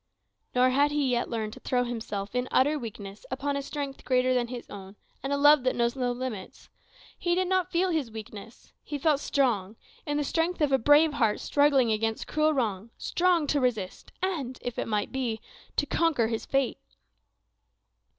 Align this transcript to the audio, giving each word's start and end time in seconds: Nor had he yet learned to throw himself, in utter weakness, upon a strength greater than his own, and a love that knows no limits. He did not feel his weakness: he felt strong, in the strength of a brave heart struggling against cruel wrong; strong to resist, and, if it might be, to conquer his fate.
Nor 0.55 0.71
had 0.71 0.89
he 0.89 1.11
yet 1.11 1.29
learned 1.29 1.53
to 1.53 1.59
throw 1.59 1.83
himself, 1.83 2.33
in 2.33 2.47
utter 2.49 2.79
weakness, 2.79 3.23
upon 3.29 3.55
a 3.55 3.61
strength 3.61 4.03
greater 4.03 4.33
than 4.33 4.47
his 4.47 4.67
own, 4.67 4.95
and 5.21 5.31
a 5.31 5.37
love 5.37 5.61
that 5.63 5.75
knows 5.75 5.95
no 5.95 6.11
limits. 6.11 6.69
He 7.19 7.35
did 7.35 7.47
not 7.47 7.69
feel 7.69 7.91
his 7.91 8.09
weakness: 8.09 8.73
he 8.81 8.97
felt 8.97 9.19
strong, 9.19 9.75
in 10.07 10.17
the 10.17 10.23
strength 10.23 10.59
of 10.59 10.71
a 10.71 10.79
brave 10.79 11.13
heart 11.13 11.39
struggling 11.39 11.91
against 11.91 12.25
cruel 12.25 12.51
wrong; 12.51 12.89
strong 12.97 13.45
to 13.45 13.61
resist, 13.61 14.11
and, 14.23 14.57
if 14.63 14.79
it 14.79 14.87
might 14.87 15.11
be, 15.11 15.39
to 15.75 15.85
conquer 15.85 16.29
his 16.29 16.47
fate. 16.47 16.79